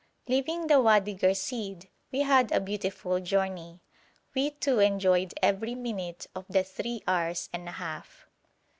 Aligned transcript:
Leaving 0.27 0.65
the 0.65 0.81
Wadi 0.81 1.13
Ghersìd 1.15 1.85
we 2.11 2.21
had 2.21 2.51
a 2.51 2.59
beautiful 2.59 3.19
journey. 3.19 3.81
We 4.33 4.49
two 4.49 4.79
enjoyed 4.79 5.35
every 5.43 5.75
minute 5.75 6.25
of 6.33 6.47
the 6.49 6.63
three 6.63 7.03
hours 7.07 7.49
and 7.53 7.69
a 7.69 7.73
half. 7.73 8.25